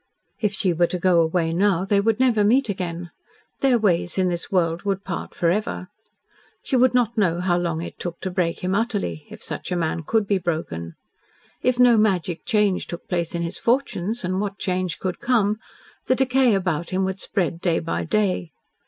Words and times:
If 0.39 0.53
she 0.55 0.73
were 0.73 0.87
to 0.87 0.97
go 0.97 1.21
away 1.21 1.53
now, 1.53 1.85
they 1.85 2.01
would 2.01 2.19
never 2.19 2.43
meet 2.43 2.69
again. 2.69 3.11
Their 3.59 3.77
ways 3.77 4.17
in 4.17 4.29
this 4.29 4.51
world 4.51 4.81
would 4.81 5.03
part 5.03 5.35
forever. 5.35 5.89
She 6.63 6.75
would 6.75 6.95
not 6.95 7.19
know 7.19 7.39
how 7.39 7.59
long 7.59 7.83
it 7.83 7.99
took 7.99 8.19
to 8.21 8.31
break 8.31 8.61
him 8.61 8.73
utterly 8.73 9.27
if 9.29 9.43
such 9.43 9.71
a 9.71 9.75
man 9.75 10.01
could 10.01 10.25
be 10.25 10.39
broken. 10.39 10.95
If 11.61 11.77
no 11.77 11.97
magic 11.97 12.45
change 12.47 12.87
took 12.87 13.07
place 13.07 13.35
in 13.35 13.43
his 13.43 13.59
fortunes 13.59 14.23
and 14.23 14.41
what 14.41 14.57
change 14.57 14.97
could 14.97 15.19
come? 15.19 15.59
the 16.07 16.15
decay 16.15 16.55
about 16.55 16.89
him 16.89 17.03
would 17.05 17.19
spread 17.19 17.61
day 17.61 17.77
by 17.77 18.03
day. 18.03 18.53